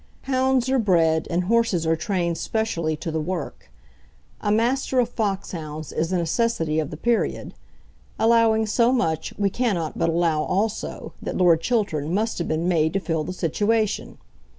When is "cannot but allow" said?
9.51-10.41